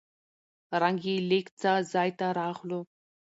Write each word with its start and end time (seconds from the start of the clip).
رنګ 0.81 0.99
يې 1.07 1.15
لېږ 1.29 1.47
څه 1.59 1.71
ځاى 1.91 2.09
ته 2.19 2.27
راغلو. 2.39 2.81